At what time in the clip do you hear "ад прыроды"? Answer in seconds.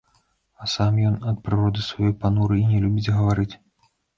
1.31-1.85